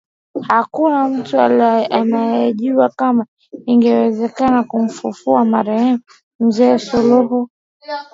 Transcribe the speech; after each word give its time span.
Hakuna 0.41 1.07
mtu 1.09 1.39
alijua 1.39 2.89
kama 2.89 3.25
ingewezekana 3.65 4.63
kumfufua 4.63 5.45
marehemu 5.45 5.99
Mzee 6.39 6.77
Suluhu 6.77 7.49